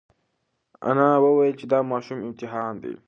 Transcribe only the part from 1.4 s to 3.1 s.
چې دا ماشوم امتحان دی.